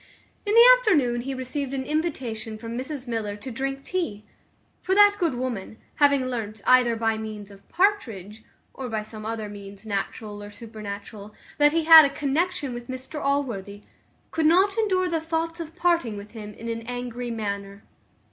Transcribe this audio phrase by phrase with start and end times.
[0.47, 4.23] In the afternoon he received an invitation from Mrs Miller to drink tea;
[4.81, 8.43] for that good woman, having learnt, either by means of Partridge,
[8.73, 13.23] or by some other means natural or supernatural, that he had a connexion with Mr
[13.23, 13.83] Allworthy,
[14.31, 17.83] could not endure the thoughts of parting with him in an angry manner.